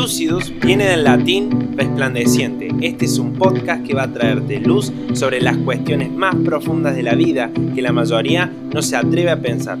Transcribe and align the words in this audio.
Lucidus 0.00 0.52
viene 0.64 0.88
del 0.90 1.02
latín 1.02 1.76
resplandeciente. 1.76 2.68
Este 2.80 3.06
es 3.06 3.18
un 3.18 3.36
podcast 3.36 3.84
que 3.84 3.94
va 3.94 4.04
a 4.04 4.12
traerte 4.12 4.60
luz 4.60 4.92
sobre 5.12 5.40
las 5.40 5.56
cuestiones 5.56 6.12
más 6.12 6.36
profundas 6.36 6.94
de 6.94 7.02
la 7.02 7.16
vida 7.16 7.50
que 7.74 7.82
la 7.82 7.90
mayoría 7.90 8.46
no 8.72 8.80
se 8.80 8.94
atreve 8.94 9.28
a 9.28 9.42
pensar. 9.42 9.76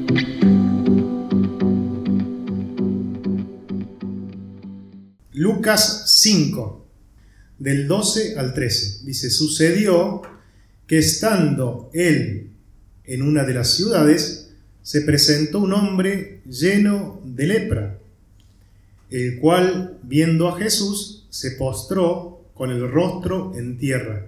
Lucas 5.34 6.02
5, 6.20 6.88
del 7.60 7.86
12 7.86 8.38
al 8.38 8.54
13. 8.54 9.04
Dice, 9.04 9.30
sucedió 9.30 10.22
que 10.88 10.98
estando 10.98 11.90
él 11.94 12.50
en 13.04 13.22
una 13.22 13.44
de 13.44 13.54
las 13.54 13.72
ciudades, 13.72 14.50
se 14.82 15.02
presentó 15.02 15.60
un 15.60 15.74
hombre 15.74 16.42
lleno 16.44 17.22
de 17.24 17.46
lepra 17.46 17.98
el 19.10 19.38
cual, 19.38 19.98
viendo 20.02 20.48
a 20.48 20.58
Jesús, 20.58 21.26
se 21.30 21.52
postró 21.52 22.44
con 22.54 22.70
el 22.70 22.90
rostro 22.90 23.52
en 23.56 23.78
tierra 23.78 24.26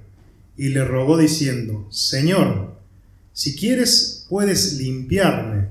y 0.57 0.69
le 0.69 0.84
rogó 0.84 1.16
diciendo, 1.19 1.87
Señor, 1.91 2.77
si 3.33 3.57
quieres 3.57 4.27
puedes 4.29 4.74
limpiarme. 4.74 5.69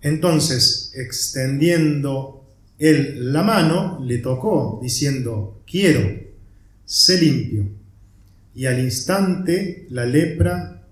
Entonces, 0.00 0.92
extendiendo 0.94 2.44
él 2.78 3.32
la 3.32 3.42
mano, 3.42 4.00
le 4.04 4.18
tocó, 4.18 4.80
diciendo, 4.82 5.62
quiero, 5.70 6.20
sé 6.84 7.20
limpio. 7.20 7.68
Y 8.54 8.66
al 8.66 8.80
instante 8.80 9.86
la 9.90 10.04
lepra 10.04 10.82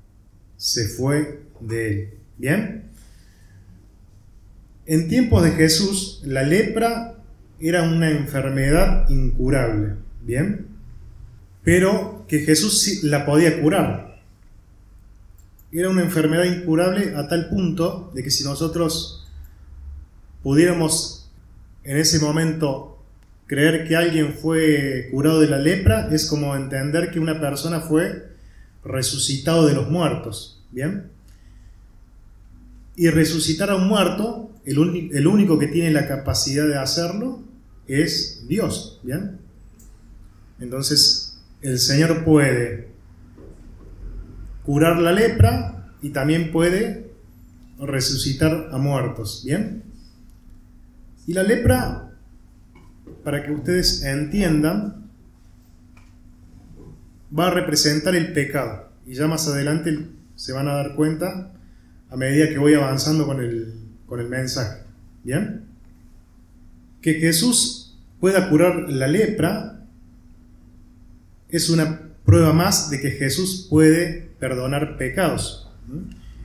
se 0.56 0.88
fue 0.88 1.40
de 1.60 1.88
él. 1.88 2.10
¿Bien? 2.38 2.79
En 4.90 5.06
tiempos 5.06 5.44
de 5.44 5.52
Jesús, 5.52 6.20
la 6.24 6.42
lepra 6.42 7.14
era 7.60 7.84
una 7.84 8.10
enfermedad 8.10 9.08
incurable, 9.08 9.94
¿bien? 10.22 10.66
Pero 11.62 12.24
que 12.26 12.40
Jesús 12.40 13.04
la 13.04 13.24
podía 13.24 13.62
curar. 13.62 14.20
Era 15.70 15.90
una 15.90 16.02
enfermedad 16.02 16.42
incurable 16.42 17.14
a 17.14 17.28
tal 17.28 17.48
punto 17.50 18.10
de 18.16 18.24
que 18.24 18.32
si 18.32 18.42
nosotros 18.42 19.28
pudiéramos 20.42 21.30
en 21.84 21.96
ese 21.96 22.18
momento 22.18 23.00
creer 23.46 23.86
que 23.86 23.94
alguien 23.94 24.34
fue 24.34 25.06
curado 25.12 25.40
de 25.40 25.46
la 25.46 25.58
lepra, 25.58 26.08
es 26.10 26.26
como 26.26 26.56
entender 26.56 27.12
que 27.12 27.20
una 27.20 27.40
persona 27.40 27.78
fue 27.78 28.32
resucitado 28.82 29.68
de 29.68 29.74
los 29.74 29.88
muertos, 29.88 30.64
¿bien? 30.72 31.12
Y 32.96 33.08
resucitar 33.08 33.70
a 33.70 33.76
un 33.76 33.86
muerto 33.86 34.49
el, 34.70 35.26
único 35.26 35.58
que 35.58 35.66
tiene 35.66 35.90
la 35.90 36.06
capacidad 36.06 36.66
de 36.66 36.78
hacerlo 36.78 37.42
es 37.86 38.44
Dios, 38.46 39.00
¿bien? 39.02 39.38
Entonces, 40.60 41.40
el 41.60 41.78
Señor 41.78 42.24
puede 42.24 42.88
curar 44.62 44.98
la 44.98 45.12
lepra 45.12 45.92
y 46.02 46.10
también 46.10 46.52
puede 46.52 47.10
resucitar 47.80 48.68
a 48.70 48.78
muertos, 48.78 49.42
¿bien? 49.44 49.82
Y 51.26 51.32
la 51.32 51.42
lepra, 51.42 52.12
para 53.24 53.42
que 53.42 53.52
ustedes 53.52 54.04
entiendan, 54.04 55.10
va 57.36 57.48
a 57.48 57.50
representar 57.50 58.14
el 58.14 58.32
pecado. 58.32 58.90
Y 59.06 59.14
ya 59.14 59.26
más 59.26 59.48
adelante 59.48 60.08
se 60.36 60.52
van 60.52 60.68
a 60.68 60.74
dar 60.74 60.94
cuenta 60.94 61.52
a 62.08 62.16
medida 62.16 62.48
que 62.48 62.58
voy 62.58 62.74
avanzando 62.74 63.26
con 63.26 63.40
el, 63.40 63.79
con 64.10 64.18
el 64.18 64.28
mensaje. 64.28 64.82
¿Bien? 65.22 65.66
Que 67.00 67.14
Jesús 67.14 67.96
pueda 68.18 68.50
curar 68.50 68.90
la 68.90 69.06
lepra 69.06 69.86
es 71.48 71.70
una 71.70 72.10
prueba 72.24 72.52
más 72.52 72.90
de 72.90 73.00
que 73.00 73.12
Jesús 73.12 73.68
puede 73.70 74.30
perdonar 74.40 74.98
pecados. 74.98 75.70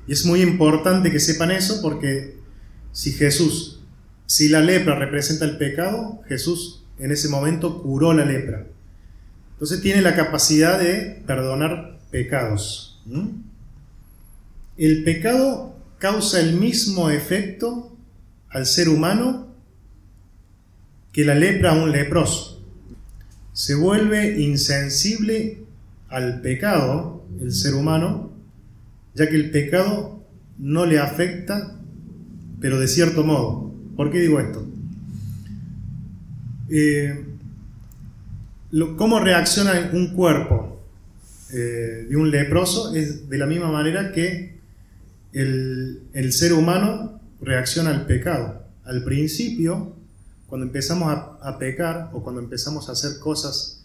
Y 0.07 0.13
es 0.13 0.25
muy 0.25 0.41
importante 0.41 1.11
que 1.11 1.19
sepan 1.19 1.49
eso 1.51 1.81
porque 1.81 2.37
si 2.91 3.11
Jesús, 3.11 3.81
si 4.27 4.47
la 4.47 4.61
lepra 4.61 4.95
representa 4.95 5.45
el 5.45 5.57
pecado, 5.57 6.21
Jesús 6.27 6.83
en 6.99 7.11
ese 7.11 7.29
momento 7.29 7.81
curó 7.81 8.13
la 8.13 8.25
lepra. 8.25 8.67
Entonces 9.53 9.81
tiene 9.81 10.03
la 10.03 10.15
capacidad 10.15 10.79
de 10.79 11.23
perdonar 11.25 11.99
pecados. 12.11 13.03
El 14.77 15.03
pecado 15.03 15.74
causa 15.97 16.39
el 16.39 16.53
mismo 16.53 17.09
efecto 17.09 17.95
al 18.49 18.65
ser 18.65 18.89
humano 18.89 19.47
que 21.11 21.25
la 21.25 21.35
lepra 21.35 21.71
a 21.71 21.83
un 21.83 21.91
leproso. 21.91 22.61
Se 23.53 23.75
vuelve 23.75 24.41
insensible 24.41 25.59
al 26.09 26.41
pecado 26.41 27.25
el 27.39 27.53
ser 27.53 27.73
humano, 27.73 28.31
ya 29.13 29.29
que 29.29 29.35
el 29.35 29.49
pecado 29.51 30.23
no 30.57 30.85
le 30.85 30.99
afecta, 30.99 31.77
pero 32.59 32.79
de 32.79 32.87
cierto 32.87 33.23
modo. 33.23 33.73
¿Por 33.95 34.11
qué 34.11 34.19
digo 34.19 34.39
esto? 34.39 34.67
Eh, 36.69 37.25
¿Cómo 38.97 39.19
reacciona 39.19 39.91
un 39.93 40.13
cuerpo 40.13 40.81
eh, 41.53 42.07
de 42.09 42.15
un 42.17 42.29
leproso? 42.31 42.93
Es 42.93 43.29
de 43.29 43.37
la 43.37 43.45
misma 43.45 43.71
manera 43.71 44.11
que 44.11 44.54
el, 45.35 46.31
ser 46.31 46.53
humano 46.53 47.19
reacciona 47.41 47.89
al 47.89 48.05
pecado. 48.05 48.63
Al 48.85 49.03
principio, 49.03 49.93
cuando 50.47 50.65
empezamos 50.65 51.13
a, 51.41 51.57
pecar 51.59 52.09
o 52.13 52.23
cuando 52.23 52.41
empezamos 52.41 52.87
a 52.87 52.93
hacer 52.93 53.19
cosas 53.19 53.83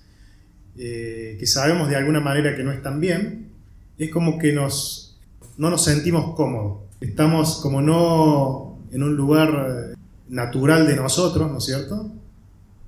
eh, 0.77 1.37
que 1.39 1.47
sabemos 1.47 1.89
de 1.89 1.97
alguna 1.97 2.21
manera 2.21 2.57
que 2.57 2.63
no 2.63 2.73
están 2.73 3.01
bien, 3.01 3.51
es 3.99 4.11
como 4.11 4.39
que 4.39 4.53
nos, 4.53 5.19
no 5.57 5.71
nos 5.71 5.85
sentimos 5.85 6.35
cómodos. 6.37 6.83
Estamos 7.01 7.61
como 7.61 7.83
no 7.83 8.79
en 8.93 9.03
un 9.03 9.17
lugar 9.17 9.49
eh, 9.51 9.97
natural 10.29 10.87
de 10.87 10.97
nosotros, 10.97 11.51
¿no 11.51 11.59
es 11.59 11.65
cierto? 11.65 12.13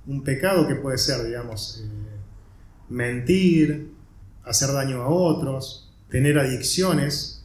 Un 0.07 0.23
pecado 0.23 0.69
que 0.69 0.77
puede 0.77 0.99
ser, 0.99 1.25
digamos, 1.25 1.83
eh, 1.83 1.89
mentir, 2.89 3.93
hacer 4.45 4.73
daño 4.73 5.03
a 5.03 5.09
otros, 5.09 5.93
tener 6.11 6.39
adicciones, 6.39 7.42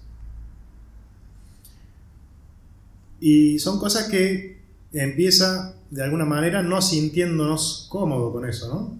Y 3.19 3.59
son 3.59 3.79
cosas 3.79 4.07
que 4.07 4.61
empieza 4.93 5.75
de 5.89 6.03
alguna 6.03 6.25
manera 6.25 6.61
no 6.61 6.81
sintiéndonos 6.81 7.87
cómodos 7.89 8.33
con 8.33 8.47
eso, 8.47 8.67
¿no? 8.67 8.99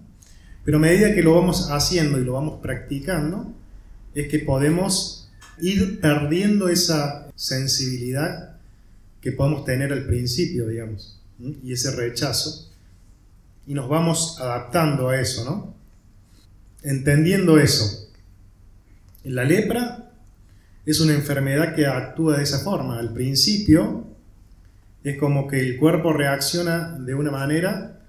Pero 0.64 0.78
a 0.78 0.80
medida 0.80 1.14
que 1.14 1.22
lo 1.22 1.34
vamos 1.34 1.70
haciendo 1.70 2.20
y 2.20 2.24
lo 2.24 2.34
vamos 2.34 2.60
practicando, 2.60 3.52
es 4.14 4.28
que 4.28 4.40
podemos 4.40 5.30
ir 5.60 6.00
perdiendo 6.00 6.68
esa 6.68 7.30
sensibilidad 7.34 8.56
que 9.20 9.32
podemos 9.32 9.64
tener 9.64 9.92
al 9.92 10.06
principio, 10.06 10.68
digamos, 10.68 11.20
y 11.62 11.72
ese 11.72 11.90
rechazo, 11.92 12.70
y 13.66 13.74
nos 13.74 13.88
vamos 13.88 14.38
adaptando 14.40 15.08
a 15.08 15.20
eso, 15.20 15.44
¿no? 15.44 15.74
Entendiendo 16.82 17.58
eso. 17.58 18.08
La 19.24 19.44
lepra 19.44 20.10
es 20.86 21.00
una 21.00 21.14
enfermedad 21.14 21.74
que 21.74 21.86
actúa 21.86 22.38
de 22.38 22.44
esa 22.44 22.60
forma. 22.60 22.98
Al 22.98 23.12
principio 23.12 24.06
es 25.04 25.18
como 25.18 25.46
que 25.46 25.60
el 25.60 25.76
cuerpo 25.78 26.12
reacciona 26.12 26.98
de 26.98 27.14
una 27.14 27.30
manera 27.30 28.00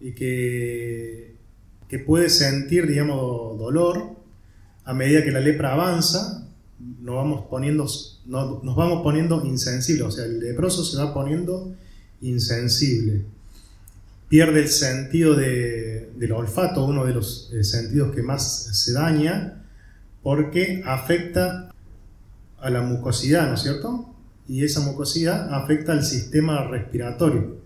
y 0.00 0.12
que, 0.12 1.34
que 1.88 1.98
puede 1.98 2.28
sentir, 2.28 2.86
digamos, 2.86 3.58
dolor. 3.58 4.16
A 4.84 4.94
medida 4.94 5.24
que 5.24 5.32
la 5.32 5.40
lepra 5.40 5.72
avanza, 5.72 6.46
nos 6.78 7.16
vamos 7.16 7.46
poniendo, 7.50 7.86
nos 8.26 8.76
vamos 8.76 9.02
poniendo 9.02 9.44
insensibles. 9.44 10.06
O 10.06 10.10
sea, 10.10 10.24
el 10.24 10.40
leproso 10.40 10.84
se 10.84 10.96
va 10.98 11.12
poniendo 11.12 11.74
insensible. 12.20 13.24
Pierde 14.28 14.60
el 14.60 14.68
sentido 14.68 15.34
del 15.34 16.32
olfato, 16.32 16.84
uno 16.84 17.04
de 17.04 17.14
los 17.14 17.50
eh, 17.52 17.62
sentidos 17.64 18.14
que 18.14 18.22
más 18.22 18.76
se 18.76 18.92
daña, 18.92 19.64
porque 20.22 20.82
afecta 20.84 21.72
a 22.58 22.70
la 22.70 22.82
mucosidad, 22.82 23.48
¿no 23.48 23.54
es 23.54 23.62
cierto? 23.62 24.15
Y 24.48 24.64
esa 24.64 24.80
mucosidad 24.80 25.52
afecta 25.52 25.92
al 25.92 26.04
sistema 26.04 26.64
respiratorio. 26.64 27.56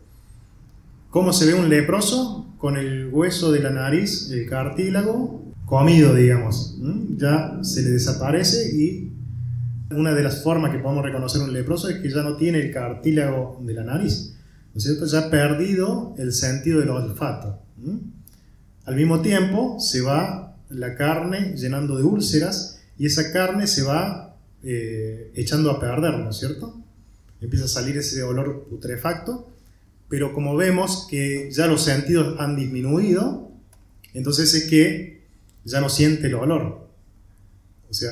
¿Cómo 1.11 1.32
se 1.32 1.47
ve 1.47 1.55
un 1.55 1.69
leproso? 1.69 2.47
Con 2.59 2.77
el 2.77 3.09
hueso 3.12 3.50
de 3.53 3.61
la 3.61 3.71
nariz, 3.71 4.31
el 4.31 4.49
cartílago, 4.49 5.43
comido, 5.67 6.15
digamos. 6.15 6.79
Ya 7.17 7.59
se 7.62 7.82
le 7.82 7.91
desaparece 7.91 8.75
y 8.77 9.12
una 9.91 10.12
de 10.15 10.23
las 10.23 10.43
formas 10.43 10.71
que 10.71 10.79
podemos 10.79 11.05
reconocer 11.05 11.43
un 11.43 11.53
leproso 11.53 11.88
es 11.88 11.99
que 11.99 12.11
ya 12.11 12.23
no 12.23 12.37
tiene 12.37 12.61
el 12.61 12.73
cartílago 12.73 13.61
de 13.65 13.75
la 13.75 13.85
nariz. 13.85 14.37
¿No 14.73 14.79
es 14.79 14.85
cierto? 14.85 15.06
Ya 15.06 15.26
ha 15.26 15.31
perdido 15.31 16.15
el 16.17 16.33
sentido 16.33 16.81
del 16.81 16.91
olfato. 16.91 17.61
Al 18.85 18.97
mismo 18.97 19.21
tiempo 19.21 19.79
se 19.81 20.00
va 20.00 20.56
la 20.69 20.94
carne 20.94 21.55
llenando 21.56 21.97
de 21.97 22.05
úlceras 22.05 22.81
y 22.99 23.06
esa 23.06 23.33
carne 23.33 23.67
se 23.67 23.83
va 23.83 24.30
eh, 24.62 25.33
echando 25.35 25.71
a 25.71 25.81
perder, 25.81 26.19
¿no 26.19 26.31
es 26.31 26.37
cierto? 26.37 26.81
Empieza 27.41 27.65
a 27.65 27.69
salir 27.69 27.97
ese 27.97 28.23
olor 28.23 28.65
putrefacto 28.69 29.51
pero 30.11 30.35
como 30.35 30.57
vemos 30.57 31.07
que 31.09 31.53
ya 31.53 31.69
los 31.69 31.85
sentidos 31.85 32.35
han 32.41 32.57
disminuido, 32.57 33.49
entonces 34.12 34.53
es 34.55 34.69
que 34.69 35.23
ya 35.65 35.81
no 35.81 35.89
siente 35.89 36.27
el 36.27 36.35
olor. 36.35 36.89
O 37.89 37.95
sea, 37.95 38.11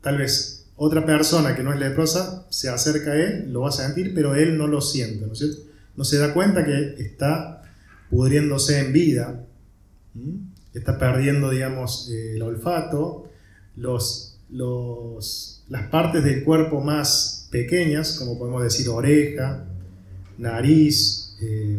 tal 0.00 0.18
vez 0.18 0.66
otra 0.74 1.06
persona 1.06 1.54
que 1.54 1.62
no 1.62 1.72
es 1.72 1.78
leprosa 1.78 2.44
se 2.50 2.68
acerca 2.68 3.12
a 3.12 3.16
él, 3.16 3.52
lo 3.52 3.60
va 3.60 3.68
a 3.68 3.72
sentir, 3.72 4.12
pero 4.12 4.34
él 4.34 4.58
no 4.58 4.66
lo 4.66 4.80
siente, 4.80 5.24
¿no 5.24 5.34
es 5.34 5.38
cierto? 5.38 5.62
No 5.94 6.02
se 6.02 6.18
da 6.18 6.34
cuenta 6.34 6.64
que 6.64 6.96
está 6.98 7.62
pudriéndose 8.10 8.80
en 8.80 8.92
vida, 8.92 9.46
está 10.74 10.98
perdiendo, 10.98 11.50
digamos, 11.50 12.10
eh, 12.10 12.32
el 12.34 12.42
olfato, 12.42 13.30
los, 13.76 14.40
los, 14.50 15.55
las 15.68 15.88
partes 15.88 16.22
del 16.22 16.44
cuerpo 16.44 16.80
más 16.80 17.48
pequeñas, 17.50 18.12
como 18.18 18.38
podemos 18.38 18.62
decir 18.62 18.88
oreja, 18.88 19.64
nariz, 20.38 21.36
eh, 21.40 21.78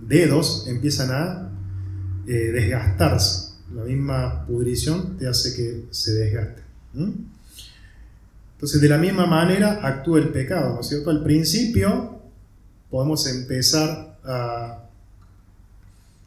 dedos 0.00 0.66
empiezan 0.68 1.10
a 1.10 1.52
eh, 2.26 2.32
desgastarse. 2.32 3.52
La 3.74 3.84
misma 3.84 4.46
pudrición 4.46 5.16
te 5.16 5.26
hace 5.26 5.56
que 5.56 5.84
se 5.90 6.12
desgaste. 6.12 6.62
Entonces, 6.94 8.80
de 8.80 8.88
la 8.88 8.98
misma 8.98 9.26
manera 9.26 9.80
actúa 9.82 10.18
el 10.18 10.28
pecado, 10.28 10.74
¿no 10.74 10.80
es 10.80 10.88
cierto? 10.88 11.10
Al 11.10 11.22
principio 11.22 12.20
podemos 12.90 13.26
empezar 13.26 14.18
a, 14.24 14.84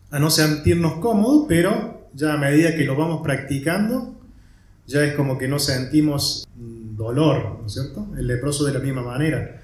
a 0.09 0.19
no 0.19 0.29
sentirnos 0.31 0.95
cómodos, 0.95 1.45
pero 1.47 2.09
ya 2.13 2.33
a 2.33 2.37
medida 2.37 2.75
que 2.75 2.83
lo 2.83 2.95
vamos 2.95 3.21
practicando, 3.21 4.14
ya 4.87 5.03
es 5.03 5.13
como 5.15 5.37
que 5.37 5.47
no 5.47 5.59
sentimos 5.59 6.47
dolor, 6.55 7.59
¿no 7.61 7.67
es 7.67 7.73
cierto? 7.73 8.07
El 8.17 8.27
leproso 8.27 8.65
de 8.65 8.73
la 8.73 8.79
misma 8.79 9.01
manera 9.01 9.61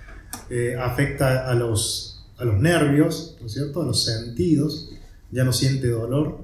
eh, 0.49 0.75
afecta 0.79 1.49
a 1.49 1.55
los 1.55 2.11
a 2.37 2.45
los 2.45 2.59
nervios, 2.59 3.37
¿no 3.39 3.45
es 3.45 3.53
cierto? 3.53 3.83
A 3.83 3.85
los 3.85 4.03
sentidos, 4.03 4.91
ya 5.29 5.43
no 5.43 5.53
siente 5.53 5.87
dolor. 5.87 6.39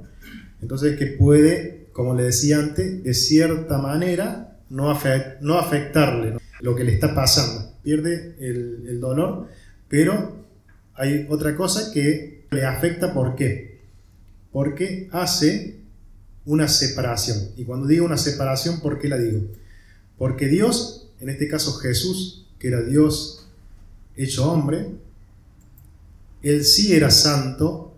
Entonces 0.62 0.98
que 0.98 1.08
puede, 1.08 1.88
como 1.92 2.14
le 2.14 2.24
decía 2.24 2.60
antes, 2.60 3.04
de 3.04 3.14
cierta 3.16 3.80
manera 3.80 4.60
no, 4.70 4.96
no 5.42 5.58
afectarle 5.58 6.38
lo 6.62 6.76
que 6.76 6.84
le 6.84 6.94
está 6.94 7.16
pasando. 7.16 7.72
Pierde 7.82 8.36
el, 8.40 8.86
el 8.88 9.00
dolor, 9.00 9.48
pero 9.88 10.46
hay 10.94 11.26
otra 11.30 11.56
cosa 11.56 11.92
que 11.92 12.46
le 12.52 12.64
afecta, 12.64 13.14
¿por 13.14 13.36
qué? 13.36 13.82
Porque 14.52 15.10
hace 15.12 15.77
una 16.48 16.68
separación. 16.70 17.52
Y 17.58 17.66
cuando 17.66 17.88
digo 17.88 18.06
una 18.06 18.18
separación, 18.18 18.80
¿por 18.80 18.98
qué 18.98 19.10
la 19.10 19.18
digo? 19.18 19.42
Porque 20.18 20.48
Dios, 20.48 21.10
en 21.20 21.30
este 21.30 21.48
caso 21.48 21.74
Jesús, 21.74 22.48
que 22.58 22.70
era 22.70 22.82
Dios 22.82 23.48
hecho 24.16 24.52
hombre, 24.52 24.88
él 26.42 26.64
sí 26.64 26.94
era 26.94 27.12
santo 27.12 27.94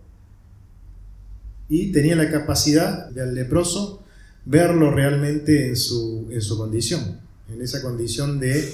y 1.69 1.91
tenía 1.91 2.15
la 2.15 2.31
capacidad 2.31 3.09
del 3.11 3.35
leproso 3.35 4.03
verlo 4.45 4.91
realmente 4.91 5.69
en 5.69 5.75
su, 5.75 6.27
en 6.31 6.41
su 6.41 6.57
condición, 6.57 7.19
en 7.53 7.61
esa 7.61 7.83
condición 7.83 8.39
de 8.39 8.73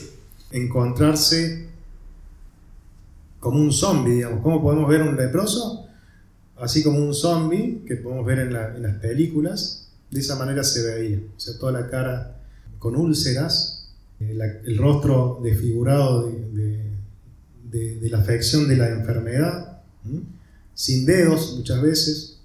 encontrarse 0.51 1.67
como 3.41 3.59
un 3.59 3.73
zombie, 3.73 4.13
digamos. 4.13 4.41
¿Cómo 4.41 4.61
podemos 4.61 4.89
ver 4.89 5.01
un 5.01 5.17
leproso? 5.17 5.84
Así 6.57 6.83
como 6.83 6.99
un 6.99 7.13
zombie 7.13 7.83
que 7.85 7.97
podemos 7.97 8.25
ver 8.25 8.39
en, 8.39 8.53
las 8.53 8.95
películas, 9.01 9.89
de 10.11 10.19
esa 10.19 10.35
manera 10.35 10.63
se 10.63 10.83
veía. 10.83 11.19
O 11.35 11.39
sea, 11.39 11.57
toda 11.59 11.71
la 11.71 11.89
cara 11.89 12.41
con 12.79 12.95
úlceras, 12.95 13.93
eh, 14.19 14.37
el 14.65 14.77
rostro 14.77 15.39
desfigurado 15.43 16.29
de 16.29 16.85
de, 17.75 18.09
la 18.09 18.19
afección 18.19 18.67
de 18.67 18.77
la 18.77 18.89
enfermedad, 18.89 19.81
sin 20.73 21.05
dedos 21.05 21.55
muchas 21.57 21.81
veces, 21.81 22.39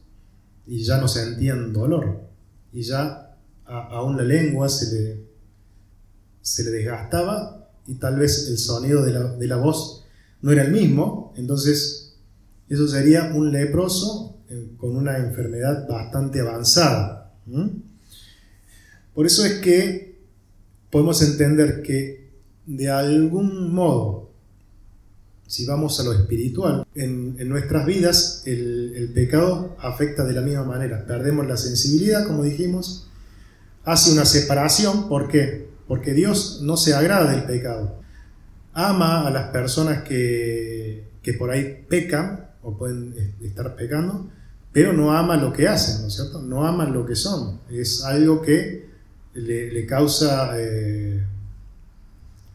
y 0.66 0.82
ya 0.82 0.98
no 0.98 1.08
sentían 1.08 1.72
dolor, 1.72 2.22
y 2.72 2.82
ya 2.82 3.36
aún 3.64 4.16
la 4.16 4.24
lengua 4.24 4.68
se 4.68 4.94
le, 4.94 5.24
se 6.42 6.64
le 6.64 6.70
desgastaba 6.70 7.68
y 7.86 7.94
tal 7.94 8.18
vez 8.18 8.48
el 8.48 8.58
sonido 8.58 9.04
de 9.04 9.46
la, 9.46 9.56
voz 9.56 10.04
no 10.42 10.52
era 10.52 10.64
el 10.64 10.72
mismo, 10.72 11.32
entonces 11.36 11.99
eso 12.70 12.88
sería 12.88 13.32
un 13.34 13.52
leproso 13.52 14.38
eh, 14.48 14.70
con 14.78 14.96
una 14.96 15.18
enfermedad 15.18 15.86
bastante 15.86 16.40
avanzada. 16.40 17.34
Por 19.12 19.26
eso 19.26 19.44
es 19.44 19.54
que 19.54 20.18
podemos 20.90 21.20
entender 21.22 21.82
que 21.82 22.30
de 22.66 22.88
algún 22.88 23.74
modo 23.74 24.30
si 25.50 25.66
vamos 25.66 25.98
a 25.98 26.04
lo 26.04 26.12
espiritual, 26.12 26.86
en, 26.94 27.36
nuestras 27.48 27.84
vidas 27.84 28.44
el, 28.46 29.10
pecado 29.12 29.76
afecta 29.80 30.24
de 30.24 30.32
la 30.32 30.42
misma 30.42 30.62
manera. 30.62 31.04
Perdemos 31.06 31.44
la 31.44 31.56
sensibilidad, 31.56 32.24
como 32.24 32.44
dijimos, 32.44 33.08
hace 33.82 34.12
una 34.12 34.24
separación. 34.26 35.08
¿Por 35.08 35.26
qué? 35.26 35.66
Porque 35.88 36.14
Dios 36.14 36.60
no 36.62 36.76
se 36.76 36.94
agrada 36.94 37.32
del 37.32 37.42
pecado. 37.42 38.00
Ama 38.74 39.26
a 39.26 39.30
las 39.30 39.48
personas 39.48 40.04
que, 40.04 41.08
por 41.36 41.50
ahí 41.50 41.84
pecan 41.88 42.49
o 42.62 42.76
pueden 42.76 43.14
estar 43.42 43.74
pecando, 43.76 44.28
pero 44.72 44.92
no 44.92 45.12
ama 45.12 45.36
lo 45.36 45.52
que 45.52 45.68
hacen, 45.68 46.02
¿no 46.02 46.08
es 46.08 46.14
cierto? 46.14 46.40
No 46.40 46.66
aman 46.66 46.92
lo 46.92 47.04
que 47.04 47.16
son. 47.16 47.60
Es 47.70 48.04
algo 48.04 48.40
que 48.40 48.88
le, 49.34 49.86
causa... 49.86 50.52
Eh, 50.58 51.24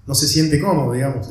no 0.07 0.13
se 0.13 0.27
siente 0.27 0.61
cómodo, 0.61 0.93
digamos, 0.93 1.29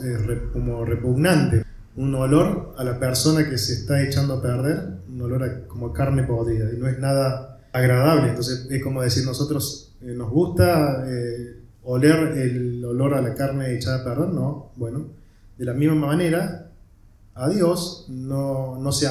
como 0.52 0.84
repugnante. 0.84 1.64
Un 1.96 2.14
olor 2.16 2.74
a 2.76 2.84
la 2.84 2.98
persona 2.98 3.48
que 3.48 3.56
se 3.56 3.74
está 3.74 4.02
echando 4.02 4.34
a 4.34 4.42
perder, 4.42 4.98
un 5.08 5.22
olor 5.22 5.44
a, 5.44 5.66
como 5.68 5.92
carne 5.92 6.24
podrida, 6.24 6.72
y 6.72 6.76
no 6.76 6.88
es 6.88 6.98
nada 6.98 7.60
agradable. 7.72 8.30
Entonces 8.30 8.66
es 8.68 8.82
como 8.82 9.00
decir, 9.00 9.24
nosotros 9.24 9.94
eh, 10.02 10.12
nos 10.16 10.28
gusta 10.30 11.04
eh, 11.08 11.60
oler 11.84 12.36
el 12.36 12.84
olor 12.84 13.14
a 13.14 13.22
la 13.22 13.34
carne 13.34 13.74
echada 13.74 14.00
a 14.00 14.04
perder, 14.04 14.28
no, 14.30 14.72
bueno, 14.76 15.06
de 15.56 15.64
la 15.64 15.72
misma 15.72 15.94
manera, 15.94 16.63
a 17.34 17.48
Dios 17.48 18.06
no, 18.08 18.78
no 18.78 18.92
se, 18.92 19.08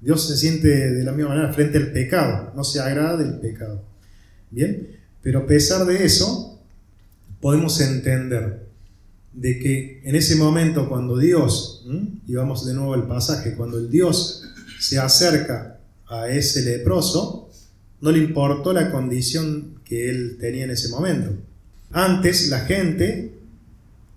Dios 0.00 0.26
se 0.26 0.36
siente 0.36 0.68
de 0.68 1.04
la 1.04 1.12
misma 1.12 1.30
manera 1.30 1.52
frente 1.52 1.78
al 1.78 1.92
pecado, 1.92 2.52
no 2.54 2.64
se 2.64 2.80
agrada 2.80 3.16
del 3.16 3.38
pecado. 3.38 3.82
Bien, 4.50 4.88
pero 5.22 5.40
a 5.40 5.46
pesar 5.46 5.84
de 5.86 6.04
eso, 6.04 6.60
podemos 7.40 7.80
entender 7.80 8.66
de 9.32 9.58
que 9.58 10.00
en 10.04 10.14
ese 10.14 10.36
momento 10.36 10.88
cuando 10.88 11.18
Dios, 11.18 11.86
y 12.26 12.34
vamos 12.34 12.64
de 12.64 12.74
nuevo 12.74 12.94
al 12.94 13.06
pasaje, 13.06 13.54
cuando 13.54 13.78
el 13.78 13.90
Dios 13.90 14.44
se 14.78 14.98
acerca 14.98 15.78
a 16.06 16.28
ese 16.28 16.62
leproso, 16.62 17.50
no 18.00 18.12
le 18.12 18.18
importó 18.18 18.72
la 18.72 18.90
condición 18.90 19.80
que 19.84 20.10
él 20.10 20.36
tenía 20.38 20.64
en 20.64 20.70
ese 20.70 20.88
momento. 20.88 21.32
Antes 21.90 22.48
la 22.48 22.60
gente 22.60 23.34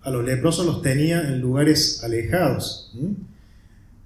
a 0.07 0.09
los 0.09 0.23
leprosos 0.23 0.65
los 0.65 0.81
tenía 0.81 1.19
en 1.27 1.41
lugares 1.41 2.01
alejados. 2.01 2.95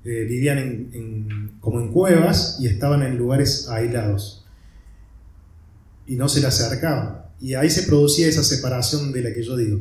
Eh, 0.04 0.26
vivían 0.28 1.52
como 1.60 1.80
en 1.80 1.92
cuevas 1.92 2.58
y 2.60 2.66
estaban 2.66 3.04
en 3.04 3.20
lugares 3.20 3.70
aislados. 3.70 4.44
Y 6.08 6.16
no 6.16 6.28
se 6.28 6.42
le 6.42 6.48
acercaban. 6.48 7.22
Y 7.40 7.54
ahí 7.54 7.70
se 7.70 7.84
producía 7.84 8.28
esa 8.28 8.44
separación 8.44 9.12
de 9.12 9.22
la 9.22 9.32
que 9.32 9.44
yo 9.44 9.56
digo. 9.56 9.80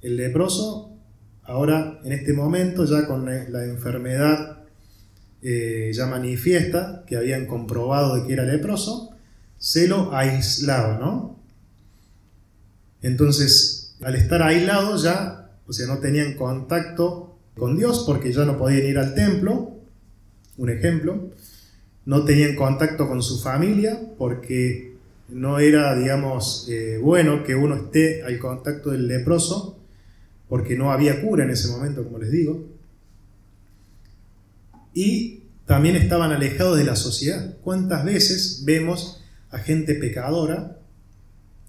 El 0.00 0.16
leproso, 0.16 0.96
ahora 1.42 1.98
en 2.04 2.12
este 2.12 2.34
momento, 2.34 2.84
ya 2.84 3.08
con 3.08 3.26
la 3.26 3.64
enfermedad 3.64 4.58
eh, 5.42 5.90
ya 5.92 6.06
manifiesta, 6.06 7.02
que 7.04 7.16
habían 7.16 7.46
comprobado 7.46 8.14
de 8.14 8.28
que 8.28 8.32
era 8.32 8.44
leproso, 8.44 9.10
se 9.58 9.88
lo 9.88 10.14
aislaba, 10.14 10.98
¿no? 10.98 11.36
Entonces, 13.02 13.96
al 14.00 14.14
estar 14.14 14.40
aislado 14.40 14.96
ya, 14.96 15.37
o 15.68 15.72
sea, 15.72 15.86
no 15.86 15.98
tenían 15.98 16.34
contacto 16.34 17.36
con 17.56 17.76
Dios 17.76 18.04
porque 18.06 18.32
ya 18.32 18.44
no 18.44 18.56
podían 18.56 18.86
ir 18.86 18.98
al 18.98 19.14
templo, 19.14 19.72
un 20.56 20.70
ejemplo, 20.70 21.30
no 22.06 22.24
tenían 22.24 22.56
contacto 22.56 23.06
con 23.06 23.22
su 23.22 23.38
familia 23.40 24.00
porque 24.16 24.94
no 25.28 25.58
era, 25.58 25.94
digamos, 25.94 26.66
eh, 26.70 26.98
bueno 27.02 27.44
que 27.44 27.54
uno 27.54 27.76
esté 27.76 28.22
al 28.22 28.38
contacto 28.38 28.90
del 28.90 29.06
leproso 29.06 29.78
porque 30.48 30.76
no 30.76 30.90
había 30.90 31.20
cura 31.20 31.44
en 31.44 31.50
ese 31.50 31.68
momento, 31.68 32.02
como 32.02 32.18
les 32.18 32.30
digo. 32.30 32.64
Y 34.94 35.42
también 35.66 35.96
estaban 35.96 36.32
alejados 36.32 36.78
de 36.78 36.84
la 36.84 36.96
sociedad. 36.96 37.56
¿Cuántas 37.62 38.06
veces 38.06 38.62
vemos 38.64 39.22
a 39.50 39.58
gente 39.58 39.94
pecadora 39.94 40.78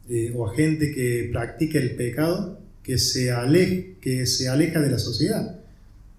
eh, 0.08 0.32
o 0.34 0.48
a 0.48 0.56
gente 0.56 0.94
que 0.94 1.30
practica 1.34 1.80
el 1.80 1.96
pecado 1.98 2.60
que 2.90 2.98
se, 2.98 3.32
que 4.02 4.26
se 4.26 4.50
aleja 4.50 4.82
de 4.82 4.90
la 4.90 4.98
sociedad? 4.98 5.60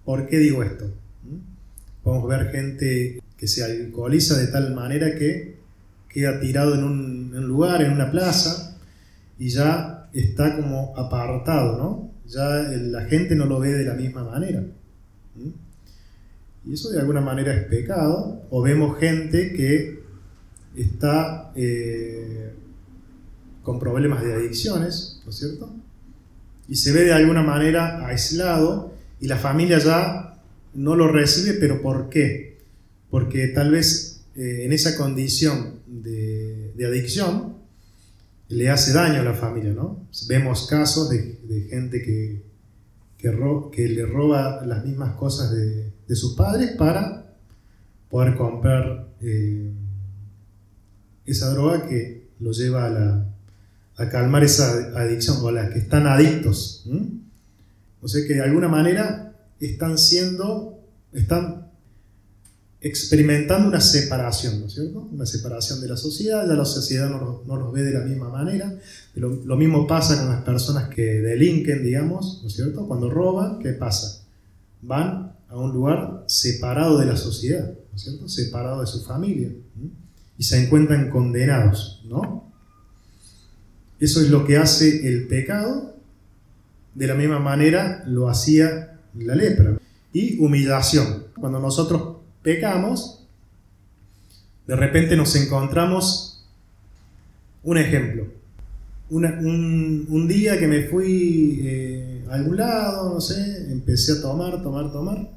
¿Por 0.04 0.28
qué 0.28 0.38
digo 0.38 0.62
esto? 0.62 0.84
¿Mm? 1.24 2.04
Podemos 2.04 2.28
ver 2.28 2.52
gente 2.52 3.20
que 3.36 3.48
se 3.48 3.64
alcoholiza 3.64 4.38
de 4.38 4.46
tal 4.46 4.72
manera 4.72 5.16
que 5.16 5.56
queda 6.08 6.38
tirado 6.38 6.76
en 6.76 6.84
un 6.84 7.48
lugar, 7.48 7.82
en 7.82 7.90
una 7.90 8.12
plaza, 8.12 8.76
y 9.36 9.48
ya 9.48 10.08
está 10.12 10.54
como 10.54 10.96
apartado, 10.96 11.76
¿no? 11.76 12.12
ya 12.28 12.46
la 12.70 13.04
gente 13.06 13.34
no 13.34 13.46
lo 13.46 13.58
ve 13.58 13.72
de 13.72 13.84
la 13.86 13.94
misma 13.94 14.22
manera. 14.22 14.62
Y 16.64 16.72
eso 16.72 16.90
de 16.90 17.00
alguna 17.00 17.20
manera 17.20 17.52
es 17.52 17.64
pecado. 17.64 18.42
O 18.50 18.62
vemos 18.62 18.96
gente 19.00 19.52
que 19.54 20.04
está 20.76 21.50
eh, 21.56 22.52
con 23.64 23.80
problemas 23.80 24.22
de 24.22 24.34
adicciones, 24.34 25.20
¿no 25.24 25.30
es 25.30 25.36
cierto? 25.36 25.79
Y 26.70 26.76
se 26.76 26.92
ve 26.92 27.04
de 27.04 27.12
alguna 27.12 27.42
manera 27.42 28.06
aislado 28.06 28.94
y 29.20 29.26
la 29.26 29.36
familia 29.36 29.78
ya 29.78 30.40
no 30.72 30.94
lo 30.94 31.08
recibe, 31.08 31.54
pero 31.54 31.82
¿por 31.82 32.08
qué? 32.08 32.60
Porque 33.10 33.48
tal 33.48 33.72
vez 33.72 34.22
eh, 34.36 34.62
en 34.64 34.72
esa 34.72 34.96
condición 34.96 35.80
de, 35.88 36.72
adicción 36.86 37.56
le 38.48 38.70
hace 38.70 38.92
daño 38.92 39.20
a 39.20 39.24
la 39.24 39.34
familia, 39.34 39.72
¿no? 39.72 40.06
Vemos 40.28 40.68
casos 40.68 41.10
de, 41.10 41.40
gente 41.68 42.02
que, 42.02 42.42
que, 43.18 43.88
le 43.88 44.06
roba 44.06 44.64
las 44.64 44.84
mismas 44.84 45.16
cosas 45.16 45.50
de, 45.50 45.90
sus 46.14 46.36
padres 46.36 46.70
para 46.78 47.34
poder 48.08 48.36
comprar 48.36 49.08
eh, 49.20 49.72
esa 51.26 51.50
droga 51.50 51.88
que 51.88 52.28
lo 52.38 52.52
lleva 52.52 52.86
a, 52.86 53.26
calmar 54.08 54.44
esa 54.44 54.72
adicción 54.96 55.38
o 55.42 55.48
a 55.48 55.52
las 55.52 55.70
que 55.70 55.80
están 55.80 56.06
adictos. 56.06 56.86
O 58.00 58.08
sea 58.08 58.26
que 58.26 58.34
de 58.34 58.42
alguna 58.42 58.68
manera 58.68 59.34
están 59.60 59.98
siendo, 59.98 60.80
están 61.12 61.70
experimentando 62.80 63.68
una 63.68 63.80
separación, 63.80 64.60
¿no 64.60 64.66
es 64.66 64.72
cierto? 64.72 65.06
Una 65.12 65.26
separación 65.26 65.80
de 65.82 65.88
la 65.88 65.96
sociedad, 65.96 66.48
ya 66.48 66.54
la 66.54 66.64
sociedad 66.64 67.10
no, 67.10 67.42
no 67.46 67.56
los 67.56 67.72
ve 67.72 67.82
de 67.82 67.92
la 67.92 68.00
misma 68.00 68.30
manera. 68.30 68.74
Lo, 69.14 69.28
lo, 69.44 69.56
mismo 69.56 69.86
pasa 69.86 70.16
con 70.16 70.30
las 70.30 70.42
personas 70.42 70.88
que 70.88 71.02
delinquen, 71.02 71.82
digamos, 71.82 72.40
¿no 72.40 72.48
es 72.48 72.54
cierto? 72.54 72.88
Cuando 72.88 73.10
roban, 73.10 73.58
¿qué 73.58 73.72
pasa? 73.72 74.24
Van 74.80 75.34
a 75.48 75.56
un 75.58 75.72
lugar 75.72 76.24
separado 76.26 76.98
de 76.98 77.06
la 77.06 77.16
sociedad, 77.16 77.66
¿no 77.68 77.96
es 77.96 78.02
cierto? 78.02 78.28
Separado 78.28 78.80
de 78.80 78.86
su 78.86 79.02
familia. 79.02 79.50
Y 80.38 80.42
se 80.44 80.64
encuentran 80.64 81.10
condenados, 81.10 82.02
¿no? 82.08 82.49
Eso 84.00 84.20
es 84.22 84.30
lo 84.30 84.44
que 84.46 84.56
hace 84.56 85.06
el 85.08 85.28
pecado. 85.28 85.94
De 86.94 87.06
la 87.06 87.14
misma 87.14 87.38
manera 87.38 88.02
lo 88.06 88.28
hacía 88.28 88.98
la 89.14 89.34
lepra. 89.34 89.78
Y 90.12 90.38
humillación. 90.38 91.26
Cuando 91.38 91.60
nosotros 91.60 92.16
pecamos, 92.42 93.26
de 94.66 94.76
repente 94.76 95.16
nos 95.16 95.36
encontramos 95.36 96.46
un 97.62 97.78
ejemplo. 97.78 98.26
un, 99.10 100.26
día 100.28 100.58
que 100.58 100.66
me 100.66 100.84
fui 100.84 101.60
eh, 101.62 102.24
a 102.30 102.34
algún 102.34 102.56
lado, 102.56 103.14
no 103.14 103.20
sé, 103.20 103.70
empecé 103.70 104.12
a 104.12 104.22
tomar, 104.22 104.62
tomar, 104.62 104.92
tomar, 104.92 105.30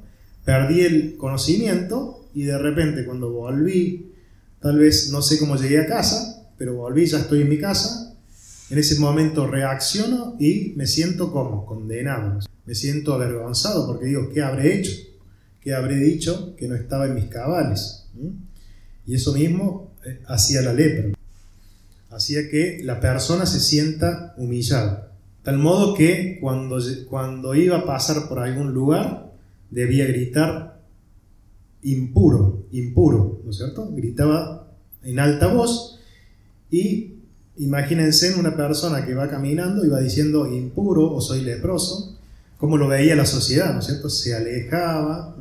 perdí 0.44 0.82
el 0.82 1.16
conocimiento 1.16 2.28
y 2.34 2.44
de 2.44 2.56
repente 2.58 3.04
cuando 3.04 3.30
volví, 3.30 4.12
tal 4.60 4.78
vez 4.78 5.10
no 5.10 5.20
sé 5.22 5.38
cómo 5.38 5.56
llegué 5.56 5.80
a 5.80 5.86
casa, 5.86 6.48
pero 6.56 6.74
volví, 6.74 7.06
ya 7.06 7.18
estoy 7.18 7.42
en 7.42 7.48
mi 7.48 7.58
casa, 7.58 8.03
en 8.70 8.78
ese 8.78 8.98
momento 8.98 9.46
reacciono 9.46 10.36
y 10.38 10.72
me 10.76 10.86
siento 10.86 11.32
como 11.32 11.66
condenado, 11.66 12.40
me 12.64 12.74
siento 12.74 13.14
avergonzado 13.14 13.86
porque 13.86 14.06
digo, 14.06 14.30
¿qué 14.32 14.42
habré 14.42 14.78
hecho? 14.78 14.92
que 15.64 15.72
habré 15.72 15.96
dicho 15.96 16.54
que 16.56 16.68
no 16.68 16.74
estaba 16.74 17.06
en 17.06 17.14
mis 17.14 17.24
cabales. 17.24 18.06
Y 19.06 19.14
eso 19.14 19.32
mismo 19.32 19.94
eh, 20.04 20.20
hacía 20.26 20.60
la 20.60 20.74
lepra. 20.74 21.18
Hacía 22.10 22.50
que 22.50 22.80
la 22.84 23.00
persona 23.00 23.46
se 23.46 23.60
sienta 23.60 24.34
humillada. 24.36 25.12
Tal 25.42 25.56
modo 25.58 25.94
que 25.94 26.38
cuando, 26.40 26.78
cuando 27.08 27.54
iba 27.54 27.78
a 27.78 27.86
pasar 27.86 28.28
por 28.28 28.40
algún 28.40 28.74
lugar, 28.74 29.32
debía 29.70 30.06
gritar 30.06 30.82
impuro, 31.82 32.66
impuro, 32.70 33.40
¿no 33.42 33.50
es 33.50 33.56
cierto? 33.56 33.90
Gritaba 33.90 34.70
en 35.02 35.18
alta 35.18 35.46
voz 35.46 35.98
y 36.70 37.14
imagínense 37.58 38.34
una 38.34 38.56
persona 38.56 39.04
que 39.04 39.14
va 39.14 39.28
caminando 39.28 39.84
y 39.84 39.88
va 39.88 40.00
diciendo 40.00 40.46
impuro 40.46 41.12
o 41.12 41.20
soy 41.20 41.42
leproso 41.42 42.18
cómo 42.56 42.76
lo 42.78 42.88
veía 42.88 43.14
la 43.14 43.26
sociedad, 43.26 43.74
¿no 43.74 43.80
es 43.80 43.86
cierto? 43.86 44.08
Se 44.08 44.34
alejaba, 44.34 45.36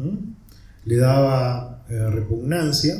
le 0.85 0.97
daba 0.97 1.83
eh, 1.89 2.09
repugnancia, 2.09 2.95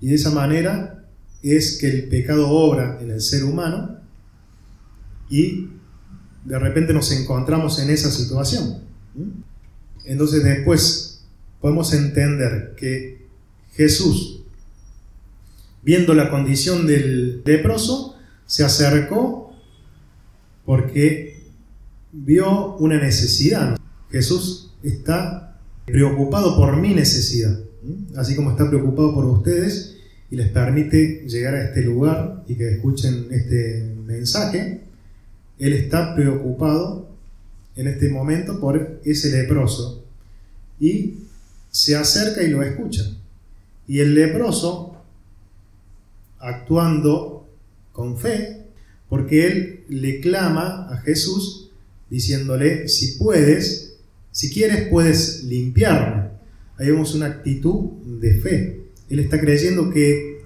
y 0.00 0.08
de 0.08 0.14
esa 0.14 0.30
manera 0.30 1.04
es 1.42 1.78
que 1.78 1.88
el 1.88 2.08
pecado 2.08 2.48
obra 2.48 2.98
en 3.00 3.10
el 3.10 3.20
ser 3.20 3.44
humano 3.44 3.98
y 5.28 5.68
de 6.44 6.58
repente 6.58 6.92
nos 6.92 7.10
encontramos 7.12 7.78
en 7.78 7.90
esa 7.90 8.10
situación. 8.10 8.82
Entonces 10.04 10.44
después 10.44 11.24
podemos 11.60 11.92
entender 11.94 12.74
que 12.76 13.26
Jesús, 13.74 14.41
viendo 15.82 16.14
la 16.14 16.30
condición 16.30 16.86
del 16.86 17.42
leproso, 17.44 18.16
se 18.46 18.64
acercó 18.64 19.52
porque 20.64 21.42
vio 22.12 22.76
una 22.76 22.98
necesidad. 23.00 23.76
Jesús 24.10 24.72
está 24.82 25.58
preocupado 25.84 26.56
por 26.56 26.76
mi 26.76 26.94
necesidad, 26.94 27.58
así 28.16 28.36
como 28.36 28.52
está 28.52 28.68
preocupado 28.68 29.14
por 29.14 29.24
ustedes 29.24 29.96
y 30.30 30.36
les 30.36 30.48
permite 30.48 31.24
llegar 31.26 31.54
a 31.54 31.64
este 31.64 31.82
lugar 31.82 32.44
y 32.48 32.54
que 32.54 32.74
escuchen 32.74 33.26
este 33.30 33.94
mensaje. 34.06 34.80
Él 35.58 35.72
está 35.74 36.14
preocupado 36.14 37.08
en 37.76 37.86
este 37.86 38.08
momento 38.08 38.60
por 38.60 39.00
ese 39.04 39.30
leproso 39.30 40.04
y 40.78 41.14
se 41.70 41.96
acerca 41.96 42.42
y 42.42 42.48
lo 42.48 42.62
escucha. 42.62 43.04
Y 43.86 44.00
el 44.00 44.14
leproso, 44.14 44.91
actuando 46.42 47.48
con 47.92 48.18
fe, 48.18 48.66
porque 49.08 49.46
él 49.46 49.84
le 49.88 50.20
clama 50.20 50.88
a 50.90 50.98
Jesús 50.98 51.70
diciéndole, 52.10 52.88
si 52.88 53.18
puedes, 53.18 53.94
si 54.30 54.52
quieres, 54.52 54.88
puedes 54.88 55.44
limpiarme. 55.44 56.30
Ahí 56.78 56.88
vemos 56.88 57.14
una 57.14 57.26
actitud 57.26 57.92
de 58.20 58.34
fe. 58.40 58.80
Él 59.08 59.20
está 59.20 59.40
creyendo 59.40 59.90
que 59.90 60.42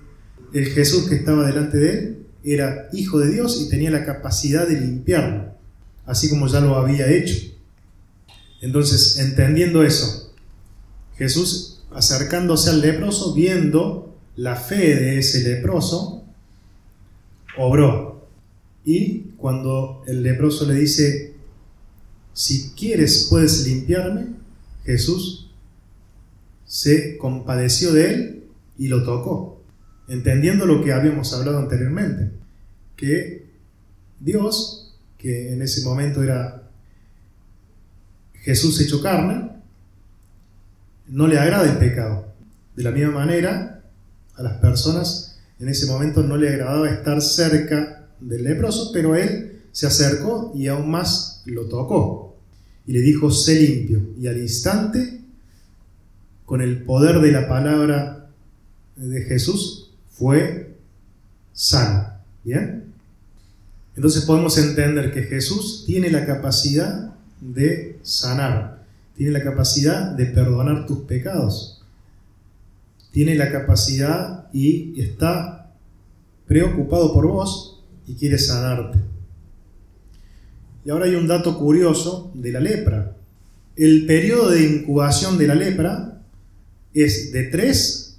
el 0.52 0.66
Jesús 0.66 1.08
que 1.08 1.16
estaba 1.16 1.46
delante 1.46 1.78
de 1.78 1.90
él 1.90 2.18
era 2.44 2.88
hijo 2.92 3.18
de 3.18 3.32
Dios 3.32 3.60
y 3.60 3.68
tenía 3.68 3.90
la 3.90 4.04
capacidad 4.04 4.68
de 4.68 4.80
limpiarlo, 4.80 5.54
así 6.04 6.28
como 6.28 6.46
ya 6.46 6.60
lo 6.60 6.76
había 6.76 7.10
hecho. 7.10 7.36
Entonces, 8.60 9.18
entendiendo 9.18 9.82
eso, 9.82 10.32
Jesús 11.16 11.84
acercándose 11.92 12.70
al 12.70 12.80
leproso, 12.80 13.34
viendo 13.34 14.05
la 14.36 14.56
fe 14.56 14.94
de 14.94 15.18
ese 15.18 15.42
leproso, 15.42 16.24
obró. 17.56 18.28
Y 18.84 19.32
cuando 19.36 20.02
el 20.06 20.22
leproso 20.22 20.66
le 20.66 20.74
dice, 20.74 21.34
si 22.32 22.70
quieres 22.70 23.26
puedes 23.30 23.66
limpiarme, 23.66 24.26
Jesús 24.84 25.50
se 26.66 27.16
compadeció 27.16 27.92
de 27.92 28.10
él 28.10 28.44
y 28.78 28.88
lo 28.88 29.04
tocó, 29.04 29.62
entendiendo 30.08 30.66
lo 30.66 30.84
que 30.84 30.92
habíamos 30.92 31.32
hablado 31.32 31.58
anteriormente, 31.58 32.30
que 32.94 33.46
Dios, 34.20 34.94
que 35.18 35.52
en 35.52 35.62
ese 35.62 35.82
momento 35.82 36.22
era 36.22 36.70
Jesús 38.34 38.80
hecho 38.80 39.02
carne, 39.02 39.50
no 41.08 41.26
le 41.26 41.38
agrada 41.38 41.70
el 41.70 41.78
pecado. 41.78 42.32
De 42.76 42.82
la 42.82 42.90
misma 42.90 43.12
manera, 43.12 43.75
a 44.36 44.42
las 44.42 44.54
personas 44.58 45.38
en 45.58 45.68
ese 45.68 45.86
momento 45.86 46.22
no 46.22 46.36
le 46.36 46.48
agradaba 46.48 46.90
estar 46.90 47.20
cerca 47.22 48.08
del 48.20 48.44
leproso, 48.44 48.90
pero 48.92 49.14
él 49.14 49.62
se 49.72 49.86
acercó 49.86 50.52
y 50.54 50.68
aún 50.68 50.90
más 50.90 51.42
lo 51.46 51.66
tocó 51.66 52.36
y 52.86 52.92
le 52.92 53.00
dijo, 53.00 53.30
sé 53.30 53.60
limpio. 53.60 54.02
Y 54.18 54.26
al 54.28 54.38
instante, 54.38 55.20
con 56.44 56.60
el 56.60 56.82
poder 56.82 57.20
de 57.20 57.32
la 57.32 57.48
palabra 57.48 58.28
de 58.96 59.22
Jesús, 59.22 59.90
fue 60.12 60.76
sano. 61.52 62.12
¿Bien? 62.44 62.84
Entonces 63.96 64.24
podemos 64.24 64.56
entender 64.58 65.12
que 65.12 65.22
Jesús 65.22 65.84
tiene 65.86 66.10
la 66.10 66.26
capacidad 66.26 67.14
de 67.40 67.98
sanar, 68.02 68.84
tiene 69.16 69.32
la 69.32 69.42
capacidad 69.42 70.12
de 70.12 70.26
perdonar 70.26 70.86
tus 70.86 71.00
pecados, 71.00 71.75
tiene 73.16 73.34
la 73.34 73.50
capacidad 73.50 74.46
y 74.52 75.00
está 75.00 75.72
preocupado 76.46 77.14
por 77.14 77.26
vos 77.26 77.82
y 78.06 78.12
quiere 78.12 78.36
sanarte. 78.36 78.98
Y 80.84 80.90
ahora 80.90 81.06
hay 81.06 81.14
un 81.14 81.26
dato 81.26 81.58
curioso 81.58 82.30
de 82.34 82.52
la 82.52 82.60
lepra. 82.60 83.16
El 83.74 84.04
periodo 84.04 84.50
de 84.50 84.66
incubación 84.66 85.38
de 85.38 85.46
la 85.46 85.54
lepra 85.54 86.20
es 86.92 87.32
de 87.32 87.44
3 87.44 88.18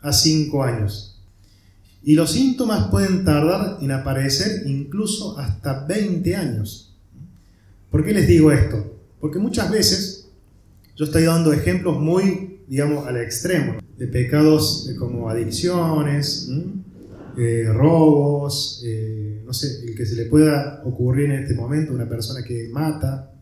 a 0.00 0.12
5 0.12 0.62
años. 0.62 1.18
Y 2.02 2.14
los 2.14 2.32
síntomas 2.32 2.88
pueden 2.90 3.24
tardar 3.24 3.78
en 3.80 3.92
aparecer 3.92 4.66
incluso 4.66 5.38
hasta 5.38 5.86
20 5.86 6.36
años. 6.36 6.94
¿Por 7.90 8.04
qué 8.04 8.12
les 8.12 8.28
digo 8.28 8.52
esto? 8.52 8.94
Porque 9.22 9.38
muchas 9.38 9.70
veces 9.70 10.28
Yo 10.96 11.06
estoy 11.06 11.22
dando 11.22 11.52
ejemplos 11.54 11.98
muy, 11.98 12.57
digamos, 12.68 13.06
al 13.06 13.16
extremo, 13.16 13.78
de 13.96 14.06
pecados 14.06 14.90
como 14.98 15.28
adicciones, 15.28 16.48
eh, 17.36 17.64
robos, 17.72 18.82
eh, 18.84 19.42
no 19.44 19.52
sé, 19.52 19.84
el 19.86 19.96
que 19.96 20.04
se 20.04 20.16
le 20.16 20.26
pueda 20.26 20.82
ocurrir 20.84 21.26
en 21.26 21.42
este 21.42 21.54
momento, 21.54 21.92
una 21.92 22.08
persona 22.08 22.42
que 22.44 22.68
mata, 22.70 23.32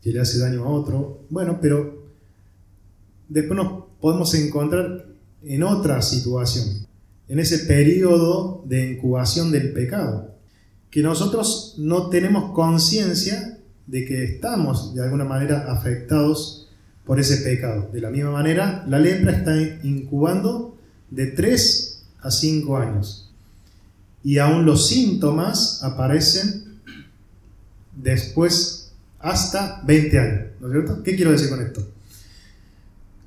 que 0.00 0.12
le 0.12 0.20
hace 0.20 0.38
daño 0.38 0.64
a 0.64 0.68
otro. 0.68 1.26
Bueno, 1.28 1.58
pero 1.60 2.06
después 3.28 3.56
nos 3.56 3.84
podemos 4.00 4.32
encontrar 4.34 5.06
en 5.42 5.62
otra 5.62 6.02
situación, 6.02 6.86
en 7.28 7.38
ese 7.38 7.60
periodo 7.60 8.64
de 8.66 8.92
incubación 8.92 9.52
del 9.52 9.72
pecado, 9.72 10.34
que 10.90 11.02
nosotros 11.02 11.76
no 11.78 12.08
tenemos 12.08 12.52
conciencia 12.52 13.58
de 13.86 14.04
que 14.04 14.24
estamos 14.24 14.94
de 14.94 15.02
alguna 15.02 15.24
manera 15.24 15.72
afectados 15.72 16.59
por 17.10 17.18
ese 17.18 17.38
pecado. 17.38 17.90
De 17.92 18.00
la 18.00 18.08
misma 18.08 18.30
manera, 18.30 18.84
la 18.86 19.00
lepra 19.00 19.32
está 19.32 19.60
incubando 19.82 20.78
de 21.10 21.26
3 21.26 22.04
a 22.20 22.30
5 22.30 22.76
años. 22.76 23.32
Y 24.22 24.38
aún 24.38 24.64
los 24.64 24.86
síntomas 24.86 25.82
aparecen 25.82 26.78
después 27.96 28.92
hasta 29.18 29.82
20 29.84 30.18
años. 30.20 30.40
¿No 30.60 30.68
es 30.68 30.72
cierto? 30.72 31.02
¿Qué 31.02 31.16
quiero 31.16 31.32
decir 31.32 31.50
con 31.50 31.60
esto? 31.60 31.84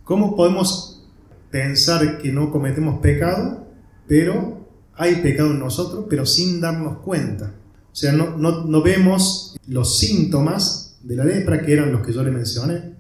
¿Cómo 0.06 0.38
podemos 0.38 1.04
pensar 1.52 2.20
que 2.20 2.32
no 2.32 2.52
cometemos 2.52 3.02
pecado, 3.02 3.68
pero 4.08 4.66
hay 4.96 5.16
pecado 5.16 5.52
en 5.52 5.60
nosotros, 5.60 6.06
pero 6.10 6.26
sin 6.26 6.62
darnos 6.62 7.00
cuenta? 7.00 7.52
O 7.92 7.96
sea, 7.98 8.14
no, 8.14 8.38
no, 8.38 8.82
vemos 8.82 9.58
los 9.68 10.00
síntomas 10.00 10.96
de 11.04 11.18
la 11.18 11.26
lepra, 11.26 11.66
que 11.66 11.74
eran 11.74 11.92
los 11.92 12.02
que 12.02 12.14
yo 12.14 12.24
le 12.24 12.32
mencioné. 12.32 12.93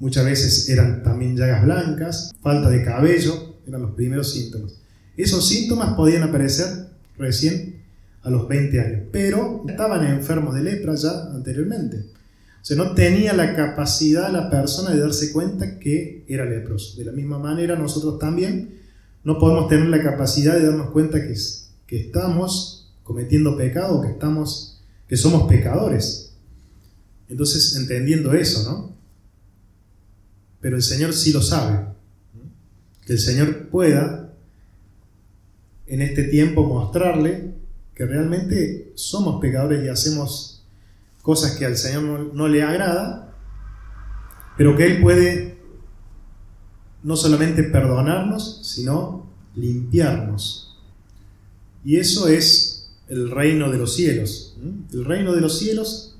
Muchas 0.00 0.24
veces 0.24 0.68
eran 0.68 1.02
también 1.02 1.36
llagas 1.36 1.64
blancas, 1.64 2.34
falta 2.40 2.70
de 2.70 2.84
cabello, 2.84 3.56
eran 3.66 3.82
los 3.82 3.92
primeros 3.92 4.32
síntomas. 4.32 4.74
Esos 5.16 5.48
síntomas 5.48 5.94
podían 5.94 6.22
aparecer 6.22 6.88
recién 7.16 7.82
a 8.22 8.30
los 8.30 8.46
20 8.48 8.80
años, 8.80 9.00
pero 9.10 9.64
estaban 9.68 10.06
enfermos 10.06 10.54
de 10.54 10.62
lepra 10.62 10.94
ya 10.94 11.10
anteriormente. 11.34 11.96
O 12.60 12.64
sea, 12.64 12.76
no 12.76 12.94
tenía 12.94 13.32
la 13.32 13.56
capacidad 13.56 14.30
la 14.30 14.50
persona 14.50 14.90
de 14.90 15.00
darse 15.00 15.32
cuenta 15.32 15.78
que 15.78 16.24
era 16.28 16.44
leproso. 16.44 16.96
De 16.96 17.04
la 17.04 17.12
misma 17.12 17.38
manera, 17.38 17.76
nosotros 17.76 18.18
también 18.18 18.78
no 19.24 19.38
podemos 19.38 19.68
tener 19.68 19.86
la 19.88 20.02
capacidad 20.02 20.54
de 20.54 20.66
darnos 20.66 20.90
cuenta 20.90 21.20
que, 21.20 21.34
que 21.86 22.00
estamos 22.00 22.92
cometiendo 23.02 23.56
pecado, 23.56 24.02
que, 24.02 24.08
estamos, 24.08 24.80
que 25.08 25.16
somos 25.16 25.48
pecadores. 25.48 26.34
Entonces, 27.28 27.76
entendiendo 27.76 28.32
eso, 28.34 28.70
¿no? 28.70 28.97
Pero 30.60 30.76
el 30.76 30.82
Señor 30.82 31.12
sí 31.12 31.32
lo 31.32 31.42
sabe. 31.42 31.86
Que 33.06 33.14
el 33.14 33.18
Señor 33.18 33.68
pueda 33.68 34.32
en 35.86 36.02
este 36.02 36.24
tiempo 36.24 36.64
mostrarle 36.64 37.54
que 37.94 38.06
realmente 38.06 38.92
somos 38.94 39.40
pecadores 39.40 39.84
y 39.84 39.88
hacemos 39.88 40.64
cosas 41.22 41.56
que 41.56 41.66
al 41.66 41.76
Señor 41.76 42.32
no, 42.34 42.48
le 42.48 42.62
agrada, 42.62 43.34
pero 44.56 44.76
que 44.76 44.86
Él 44.86 45.02
puede 45.02 45.58
no 47.02 47.16
solamente 47.16 47.64
perdonarnos, 47.64 48.66
sino 48.66 49.30
limpiarnos. 49.54 50.78
Y 51.84 51.96
eso 51.96 52.28
es 52.28 52.90
el 53.08 53.30
reino 53.30 53.70
de 53.70 53.78
los 53.78 53.94
cielos. 53.94 54.56
El 54.92 55.04
reino 55.04 55.34
de 55.34 55.40
los 55.40 55.58
cielos 55.58 56.16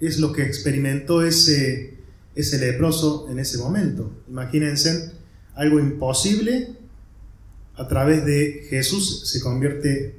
es 0.00 0.18
lo 0.18 0.32
que 0.32 0.42
experimentó 0.42 1.22
ese, 1.22 1.98
ese 2.34 2.58
leproso 2.58 3.28
en 3.30 3.38
ese 3.38 3.58
momento. 3.58 4.10
Imagínense 4.28 5.12
algo 5.54 5.78
imposible 5.78 6.76
a 7.76 7.88
través 7.88 8.24
de 8.24 8.66
Jesús 8.68 9.28
se 9.28 9.40
convierte 9.40 10.16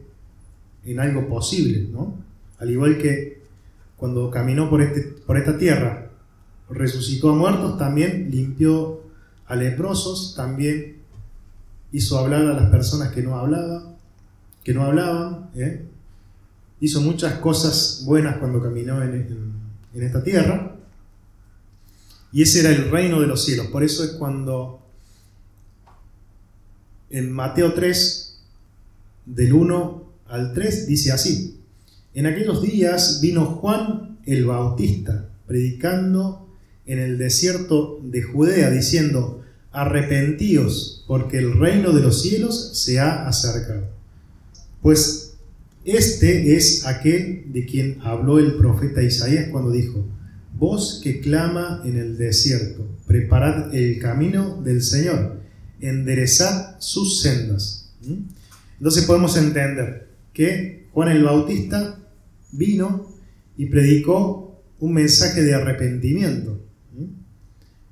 en 0.83 0.99
algo 0.99 1.27
posible, 1.27 1.87
¿no? 1.91 2.15
Al 2.59 2.69
igual 2.69 2.97
que 2.97 3.41
cuando 3.97 4.29
caminó 4.29 4.69
por, 4.69 4.81
este, 4.81 5.01
por 5.01 5.37
esta 5.37 5.57
tierra, 5.57 6.11
resucitó 6.69 7.31
a 7.31 7.35
muertos, 7.35 7.77
también 7.77 8.29
limpió 8.29 9.01
a 9.45 9.55
leprosos, 9.55 10.35
también 10.35 10.97
hizo 11.91 12.19
hablar 12.19 12.41
a 12.41 12.53
las 12.53 12.69
personas 12.69 13.11
que 13.11 13.21
no 13.21 13.37
hablaban, 13.37 13.95
que 14.63 14.73
no 14.73 14.83
hablaban, 14.83 15.49
¿eh? 15.55 15.85
hizo 16.79 17.01
muchas 17.01 17.35
cosas 17.35 18.03
buenas 18.05 18.37
cuando 18.37 18.61
caminó 18.61 19.01
en, 19.01 19.53
en 19.93 20.03
esta 20.03 20.23
tierra. 20.23 20.74
Y 22.35 22.41
ese 22.41 22.59
era 22.59 22.71
el 22.71 22.91
reino 22.91 23.21
de 23.21 23.27
los 23.27 23.45
cielos. 23.45 23.67
Por 23.67 23.81
eso 23.81 24.03
es 24.03 24.09
cuando 24.09 24.85
en 27.09 27.31
Mateo 27.31 27.73
3, 27.73 28.39
del 29.25 29.53
1 29.53 30.03
al 30.27 30.51
3, 30.51 30.85
dice 30.85 31.13
así. 31.13 31.61
En 32.13 32.25
aquellos 32.25 32.61
días 32.61 33.21
vino 33.21 33.45
Juan 33.45 34.19
el 34.25 34.43
Bautista, 34.43 35.29
predicando 35.47 36.49
en 36.85 36.99
el 36.99 37.17
desierto 37.17 38.01
de 38.03 38.23
Judea, 38.23 38.69
diciendo, 38.69 39.41
arrepentíos, 39.71 41.05
porque 41.07 41.37
el 41.37 41.57
reino 41.57 41.93
de 41.93 42.01
los 42.01 42.21
cielos 42.21 42.77
se 42.77 42.99
ha 42.99 43.29
acercado. 43.29 43.87
Pues 44.81 45.37
este 45.85 46.57
es 46.57 46.85
aquel 46.85 47.53
de 47.53 47.65
quien 47.65 48.01
habló 48.01 48.39
el 48.39 48.55
profeta 48.55 49.01
Isaías 49.01 49.47
cuando 49.53 49.71
dijo, 49.71 50.03
voz 50.57 51.01
que 51.03 51.19
clama 51.19 51.81
en 51.85 51.97
el 51.97 52.17
desierto, 52.17 52.87
preparad 53.07 53.73
el 53.75 53.99
camino 53.99 54.61
del 54.61 54.81
Señor, 54.81 55.41
enderezad 55.81 56.77
sus 56.79 57.21
sendas. 57.21 57.93
¿Mm? 58.01 58.29
Entonces 58.77 59.03
podemos 59.05 59.37
entender 59.37 60.07
que 60.33 60.87
Juan 60.91 61.09
el 61.09 61.23
Bautista 61.23 61.99
vino 62.51 63.11
y 63.57 63.67
predicó 63.67 64.61
un 64.79 64.93
mensaje 64.93 65.41
de 65.43 65.53
arrepentimiento. 65.53 66.61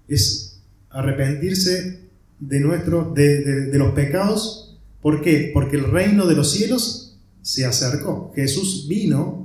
Es 0.07 0.61
arrepentirse 0.89 2.01
de, 2.39 2.59
nuestro, 2.59 3.13
de, 3.15 3.71
los 3.73 3.93
pecados. 3.93 4.77
¿Por 5.01 5.21
qué? 5.21 5.51
Porque 5.53 5.77
el 5.77 5.85
reino 5.85 6.27
de 6.27 6.35
los 6.35 6.51
cielos 6.51 7.17
se 7.41 7.65
acercó. 7.65 8.31
Jesús 8.35 8.87
vino 8.87 9.42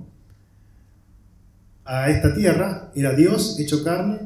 a 1.88 2.10
esta 2.10 2.34
tierra, 2.34 2.92
era 2.94 3.14
Dios 3.14 3.58
hecho 3.58 3.82
carne, 3.82 4.18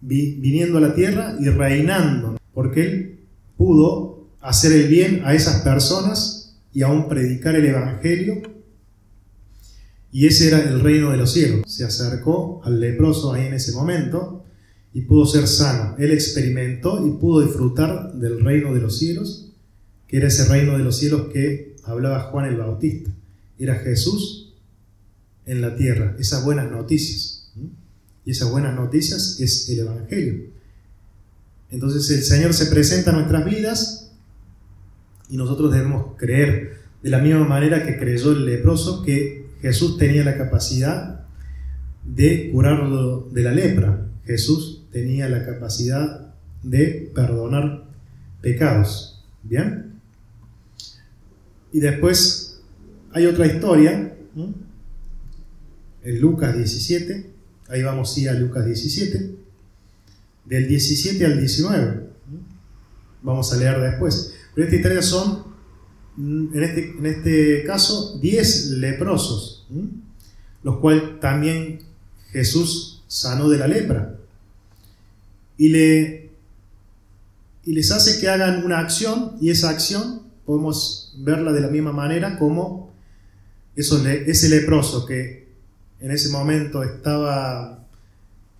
viniendo 0.00 0.78
a 0.78 0.80
la 0.80 0.94
tierra 0.94 1.34
y 1.40 1.48
reinando, 1.48 2.38
porque 2.54 2.82
Él 2.84 3.20
pudo 3.56 4.28
hacer 4.40 4.72
el 4.72 4.86
bien 4.86 5.22
a 5.24 5.34
esas 5.34 5.62
personas 5.62 6.54
y 6.72 6.82
aún 6.82 7.08
predicar 7.08 7.56
el 7.56 7.66
Evangelio 7.66 8.40
y 10.12 10.26
ese 10.26 10.48
era 10.48 10.60
el 10.60 10.80
reino 10.80 11.10
de 11.10 11.16
los 11.16 11.32
cielos. 11.32 11.62
Se 11.66 11.84
acercó 11.84 12.60
al 12.64 12.78
leproso 12.78 13.32
ahí 13.32 13.46
en 13.46 13.54
ese 13.54 13.72
momento 13.72 14.44
y 14.92 15.00
pudo 15.02 15.26
ser 15.26 15.48
sano. 15.48 15.96
Él 15.98 16.12
experimentó 16.12 17.04
y 17.04 17.12
pudo 17.12 17.40
disfrutar 17.40 18.12
del 18.12 18.44
reino 18.44 18.74
de 18.74 18.80
los 18.80 18.98
cielos, 18.98 19.50
que 20.06 20.18
era 20.18 20.28
ese 20.28 20.44
reino 20.44 20.76
de 20.76 20.84
los 20.84 20.98
cielos 20.98 21.32
que 21.32 21.76
hablaba 21.84 22.20
Juan 22.30 22.46
el 22.46 22.58
Bautista. 22.58 23.10
Era 23.58 23.76
Jesús 23.76 24.41
en 25.46 25.60
la 25.60 25.74
tierra, 25.76 26.16
esas 26.18 26.44
buenas 26.44 26.70
noticias. 26.70 27.50
Y 28.24 28.30
esas 28.30 28.50
buenas 28.50 28.74
noticias 28.74 29.40
es 29.40 29.68
el 29.68 29.80
Evangelio. 29.80 30.50
Entonces 31.70 32.10
el 32.10 32.22
Señor 32.22 32.54
se 32.54 32.66
presenta 32.66 33.10
a 33.10 33.14
nuestras 33.14 33.44
vidas 33.44 34.12
y 35.28 35.36
nosotros 35.36 35.72
debemos 35.72 36.16
creer 36.16 36.76
de 37.02 37.10
la 37.10 37.18
misma 37.18 37.46
manera 37.46 37.84
que 37.84 37.98
creyó 37.98 38.32
el 38.32 38.44
leproso 38.44 39.02
que 39.02 39.46
Jesús 39.60 39.98
tenía 39.98 40.24
la 40.24 40.36
capacidad 40.36 41.24
de 42.04 42.50
curarlo 42.52 43.28
de 43.32 43.42
la 43.42 43.52
lepra. 43.52 44.06
Jesús 44.24 44.84
tenía 44.92 45.28
la 45.28 45.44
capacidad 45.44 46.34
de 46.62 47.10
perdonar 47.14 47.84
pecados. 48.40 49.24
¿Bien? 49.42 49.92
Y 51.72 51.80
después 51.80 52.60
hay 53.12 53.26
otra 53.26 53.46
historia, 53.46 54.14
en 56.04 56.20
Lucas 56.20 56.56
17, 56.56 57.30
ahí 57.68 57.82
vamos 57.82 58.16
a 58.26 58.30
a 58.30 58.34
Lucas 58.34 58.64
17, 58.64 59.34
del 60.44 60.68
17 60.68 61.24
al 61.24 61.38
19. 61.38 62.12
Vamos 63.22 63.52
a 63.52 63.56
leer 63.56 63.80
después. 63.80 64.34
Pero 64.54 64.66
esta 64.66 64.76
historia 64.76 65.02
son 65.02 65.52
en 66.18 66.62
este, 66.62 66.90
en 66.90 67.06
este 67.06 67.64
caso, 67.64 68.18
10 68.20 68.70
leprosos, 68.72 69.66
los 70.62 70.78
cuales 70.78 71.20
también 71.20 71.80
Jesús 72.30 73.02
sanó 73.06 73.48
de 73.48 73.58
la 73.58 73.66
lepra. 73.66 74.18
Y, 75.56 75.68
le, 75.68 76.30
y 77.64 77.72
les 77.72 77.90
hace 77.90 78.20
que 78.20 78.28
hagan 78.28 78.64
una 78.64 78.78
acción, 78.78 79.36
y 79.40 79.50
esa 79.50 79.70
acción 79.70 80.22
podemos 80.44 81.14
verla 81.18 81.52
de 81.52 81.60
la 81.60 81.68
misma 81.68 81.92
manera 81.92 82.38
como 82.38 82.92
ese 83.74 84.48
leproso 84.48 85.06
que 85.06 85.41
en 86.02 86.10
ese 86.10 86.30
momento 86.30 86.82
estaba 86.82 87.86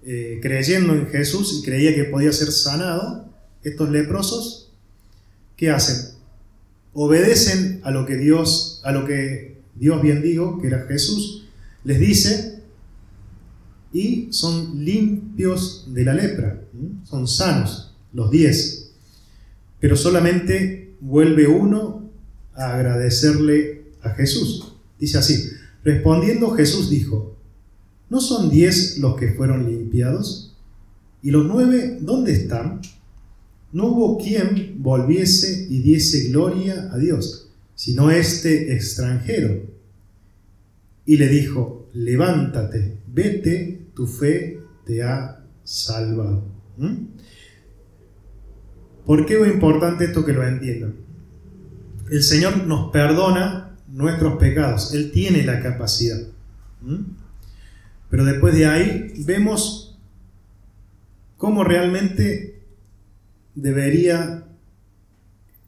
eh, 0.05 0.39
creyendo 0.41 0.95
en 0.95 1.09
Jesús 1.09 1.59
y 1.59 1.65
creía 1.65 1.95
que 1.95 2.05
podía 2.05 2.33
ser 2.33 2.53
sanado, 2.53 3.29
estos 3.65 3.91
leprosos, 3.91 4.71
¿qué 5.57 5.71
hacen? 5.71 6.15
Obedecen 6.93 7.81
a 7.83 7.91
lo 7.91 8.07
que 8.07 8.17
Dios, 8.17 8.81
a 8.85 8.93
lo 8.93 9.05
que 9.05 9.61
Dios 9.75 10.01
bien 10.03 10.23
dijo, 10.23 10.61
que 10.61 10.69
era 10.69 10.87
Jesús, 10.87 11.49
les 11.83 11.99
dice, 11.99 12.63
y 13.93 14.29
son 14.31 14.85
limpios 14.85 15.87
de 15.93 16.05
la 16.05 16.15
lepra, 16.15 16.61
son 17.05 17.27
sanos, 17.27 17.95
los 18.13 18.31
diez. 18.31 18.93
Pero 19.81 19.97
solamente 19.97 20.95
vuelve 21.01 21.49
uno 21.49 22.09
a 22.55 22.75
agradecerle 22.75 23.83
a 24.01 24.11
Jesús. 24.11 24.75
Dice 24.99 25.19
así, 25.19 25.51
respondiendo 25.85 26.51
Jesús 26.51 26.91
dijo, 26.91 27.37
¿no 28.11 28.21
son 28.21 28.51
diez 28.51 28.99
los 28.99 29.17
que 29.17 29.33
fueron 29.33 29.67
limpiados? 29.67 30.57
¿Y 31.23 31.31
los 31.31 31.47
nueve 31.47 31.99
dónde 32.01 32.33
están? 32.33 32.81
No 33.73 33.87
hubo 33.87 34.19
quien 34.19 34.77
volviese 34.83 35.67
y 35.71 35.81
diese 35.81 36.29
gloria 36.29 36.91
a 36.93 36.99
Dios, 36.99 37.51
sino 37.75 38.11
este 38.11 38.75
extranjero. 38.75 39.63
Y 41.07 41.17
le 41.17 41.29
dijo, 41.29 41.89
levántate, 41.95 42.99
vete, 43.07 43.87
tu 43.95 44.07
fe 44.07 44.61
te 44.85 45.03
ha 45.03 45.45
salvado. 45.65 46.45
¿Mm? 46.77 47.07
¿Por 49.07 49.27
qué 49.27 49.41
es 49.41 49.53
importante 49.53 50.05
esto 50.05 50.25
que 50.25 50.33
lo 50.33 50.47
entiendan? 50.47 50.97
El 52.11 52.23
Señor 52.23 52.67
nos 52.67 52.91
perdona 52.91 53.72
nuestros 53.93 54.39
pecados, 54.39 54.95
Él 54.95 55.13
tiene 55.13 55.45
la 55.45 55.61
capacidad. 55.61 56.19
¿Mm? 56.81 57.03
Pero 58.11 58.25
después 58.25 58.55
de 58.55 58.67
ahí 58.67 59.13
vemos 59.25 59.99
cómo 61.37 61.63
realmente 61.63 62.63
debería 63.55 64.45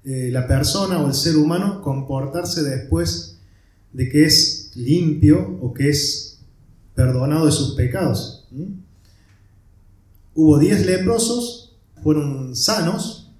eh, 0.05 0.31
la 0.33 0.47
persona 0.47 0.99
o 0.99 1.09
el 1.09 1.15
ser 1.15 1.37
humano 1.37 1.83
comportarse 1.83 2.63
después 2.63 3.39
de 3.93 4.09
que 4.09 4.25
es 4.25 4.73
limpio 4.75 5.59
o 5.61 5.73
que 5.73 5.89
es 5.89 6.41
perdonado 6.95 7.47
de 7.47 7.53
sus 7.53 7.75
pecados. 7.75 8.47
Hubo 10.35 10.59
diez 10.59 10.85
leprosos, 10.85 11.77
fueron 12.03 12.55
sanos, 12.57 13.33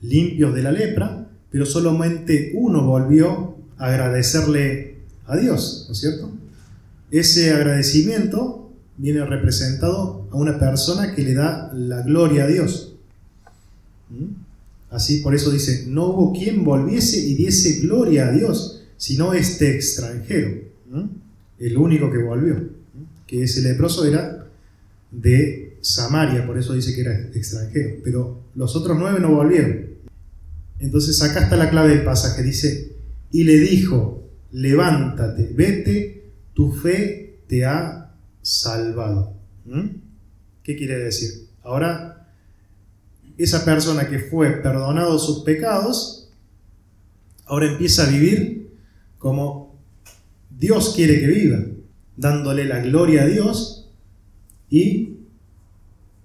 limpios 0.00 0.54
de 0.54 0.62
la 0.62 0.72
lepra, 0.72 1.23
pero 1.54 1.66
solamente 1.66 2.50
uno 2.56 2.84
volvió 2.84 3.54
a 3.78 3.86
agradecerle 3.86 4.96
a 5.24 5.36
Dios, 5.36 5.84
¿no 5.86 5.92
es 5.92 6.00
cierto? 6.00 6.32
Ese 7.12 7.52
agradecimiento 7.52 8.72
viene 8.96 9.24
representado 9.24 10.26
a 10.32 10.36
una 10.36 10.58
persona 10.58 11.14
que 11.14 11.22
le 11.22 11.34
da 11.34 11.72
la 11.72 12.02
gloria 12.02 12.42
a 12.42 12.46
Dios. 12.48 12.96
Así 14.90 15.18
por 15.18 15.32
eso 15.32 15.52
dice, 15.52 15.84
no 15.86 16.06
hubo 16.08 16.32
quien 16.32 16.64
volviese 16.64 17.20
y 17.20 17.36
diese 17.36 17.82
gloria 17.82 18.26
a 18.26 18.32
Dios, 18.32 18.82
sino 18.96 19.32
este 19.32 19.76
extranjero 19.76 20.60
el 21.60 21.76
único 21.76 22.10
que 22.10 22.18
volvió, 22.18 22.68
que 23.28 23.44
ese 23.44 23.62
leproso 23.62 24.04
era 24.04 24.48
de 25.12 25.76
Samaria, 25.82 26.44
por 26.44 26.58
eso 26.58 26.72
dice 26.72 26.96
que 26.96 27.02
era 27.02 27.16
extranjero, 27.32 28.00
pero 28.02 28.42
los 28.56 28.74
otros 28.74 28.98
nueve 28.98 29.20
no 29.20 29.30
volvieron. 29.30 29.93
Entonces 30.78 31.22
acá 31.22 31.44
está 31.44 31.56
la 31.56 31.70
clave 31.70 31.90
del 31.90 32.04
pasaje, 32.04 32.42
dice, 32.42 32.96
y 33.30 33.44
le 33.44 33.58
dijo, 33.58 34.28
levántate, 34.52 35.50
vete, 35.54 36.32
tu 36.52 36.72
fe 36.72 37.40
te 37.46 37.64
ha 37.64 38.12
salvado. 38.42 39.34
¿Mm? 39.64 39.88
¿Qué 40.62 40.76
quiere 40.76 40.98
decir? 40.98 41.48
Ahora, 41.62 42.28
esa 43.36 43.64
persona 43.64 44.08
que 44.08 44.18
fue 44.18 44.50
perdonado 44.62 45.18
sus 45.18 45.44
pecados, 45.44 46.30
ahora 47.46 47.70
empieza 47.70 48.06
a 48.06 48.10
vivir 48.10 48.70
como 49.18 49.80
Dios 50.50 50.92
quiere 50.94 51.18
que 51.18 51.26
viva, 51.26 51.64
dándole 52.16 52.64
la 52.64 52.80
gloria 52.80 53.22
a 53.22 53.26
Dios 53.26 53.90
y 54.70 55.16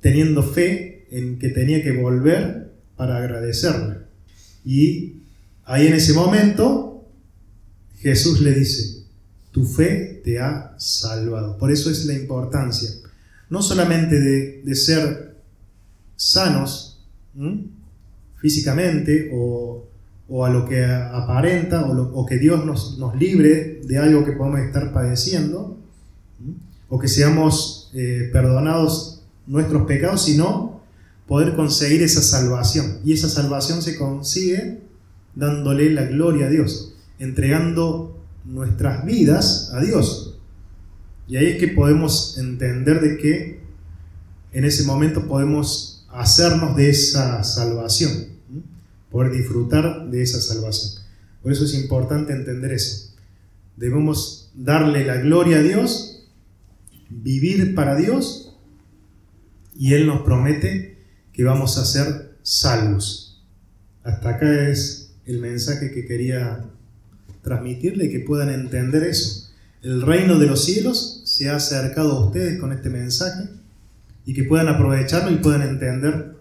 teniendo 0.02 0.44
fe 0.44 1.08
en 1.12 1.40
que 1.40 1.50
tenía 1.50 1.84
que 1.84 1.92
volver 1.92 2.74
para 2.96 3.18
agradecerle. 3.18 4.09
Y 4.70 5.24
ahí 5.66 5.88
en 5.88 5.94
ese 5.94 6.14
momento 6.14 7.04
Jesús 7.98 8.42
le 8.42 8.54
dice, 8.54 9.04
tu 9.52 9.66
fe 9.66 10.22
te 10.24 10.40
ha 10.40 10.76
salvado. 10.78 11.58
Por 11.58 11.72
eso 11.72 11.90
es 11.90 12.06
la 12.06 12.14
importancia, 12.14 12.90
no 13.50 13.62
solamente 13.62 14.20
de, 14.20 14.76
ser 14.76 15.36
sanos 16.16 17.00
físicamente 18.40 19.32
o 19.34 19.90
o 20.30 20.46
a 20.46 20.50
lo 20.50 20.66
que 20.66 20.86
aparenta 20.86 21.86
o, 21.86 22.26
que 22.26 22.38
Dios 22.38 22.64
nos, 22.64 23.00
libre 23.20 23.82
de 23.84 23.98
algo 23.98 24.24
que 24.24 24.34
podemos 24.34 24.60
estar 24.60 24.94
padeciendo, 24.94 25.78
o 26.88 27.00
que 27.00 27.08
seamos 27.08 27.90
eh, 27.94 28.30
perdonados 28.32 29.24
nuestros 29.48 29.88
pecados, 29.88 30.24
sino 30.24 30.79
poder 31.30 31.56
conseguir 31.56 32.02
esa 32.02 32.24
salvación. 32.24 33.00
Y 33.06 33.14
esa 33.14 33.30
salvación 33.30 33.84
se 33.84 33.98
consigue 33.98 34.82
dándole 35.36 35.92
la 35.92 36.06
gloria 36.06 36.48
a 36.48 36.50
Dios, 36.50 36.96
entregando 37.20 38.20
nuestras 38.46 39.06
vidas 39.06 39.72
a 39.74 39.80
Dios. 39.80 40.40
Y 41.28 41.38
ahí 41.38 41.46
es 41.46 41.60
que 41.60 41.68
podemos 41.68 42.40
entender 42.40 43.00
de 43.00 43.18
que 43.18 43.60
en 44.52 44.66
ese 44.66 44.84
momento 44.86 45.28
podemos 45.28 46.08
hacernos 46.10 46.76
de 46.76 46.90
esa 46.90 47.44
salvación 47.44 48.40
poder 49.12 49.32
disfrutar 49.32 50.10
de 50.10 50.24
esa 50.24 50.42
salvación. 50.42 51.04
Por 51.44 51.52
eso 51.52 51.66
es 51.66 51.76
importante 51.76 52.34
entender 52.34 52.72
eso. 52.72 53.14
Debemos 53.78 54.52
darle 54.56 55.06
la 55.06 55.18
gloria 55.18 55.58
a 55.58 55.62
Dios, 55.62 56.28
vivir 57.10 57.76
para 57.76 57.96
Dios, 57.96 58.56
y 59.76 59.94
Él 59.94 60.08
nos 60.08 60.22
promete 60.22 60.99
que 61.40 61.46
vamos 61.46 61.78
a 61.78 61.86
ser 61.86 62.36
salvos. 62.44 63.42
Hasta 64.04 64.32
acá 64.32 64.68
es 64.68 65.12
el 65.26 65.40
mensaje 65.40 65.90
que 65.90 66.06
quería 66.06 66.66
transmitirle, 67.42 68.10
que 68.10 68.20
puedan 68.20 68.50
entender 68.50 69.04
eso. 69.04 69.50
El 69.82 70.02
reino 70.02 70.38
de 70.38 70.48
los 70.48 70.66
cielos 70.66 71.22
se 71.24 71.50
ha 71.50 71.56
acercado 71.56 72.12
a 72.12 72.26
ustedes 72.26 72.60
con 72.60 72.74
este 72.74 72.90
mensaje 72.90 73.48
y 74.26 74.34
que 74.34 74.44
puedan 74.44 74.68
aprovecharlo 74.68 75.32
y 75.32 75.38
puedan 75.38 75.62
entender 75.62 76.36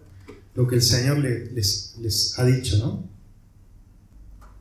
lo 0.57 0.67
que 0.67 0.75
el 0.75 0.83
Señor 0.83 1.19
les, 1.19 1.95
les 2.01 2.37
ha 2.37 2.45
dicho, 2.45 2.79
¿no? 2.79 3.09